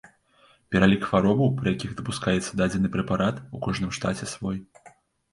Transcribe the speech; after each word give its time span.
Пералік 0.75 1.03
хваробаў, 1.09 1.51
пры 1.59 1.67
якіх 1.75 1.91
дапускаецца 1.99 2.57
дадзены 2.61 2.89
прэпарат, 2.95 3.35
у 3.57 3.61
кожным 3.67 3.91
штаце 3.99 4.25
свой. 4.33 4.57